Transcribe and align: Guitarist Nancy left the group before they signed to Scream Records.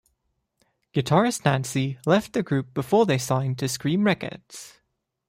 Guitarist 0.95 1.45
Nancy 1.45 1.99
left 2.07 2.33
the 2.33 2.41
group 2.41 2.73
before 2.73 3.05
they 3.05 3.19
signed 3.19 3.59
to 3.59 3.69
Scream 3.69 4.03
Records. 4.03 4.79